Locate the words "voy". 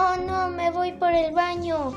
0.70-0.92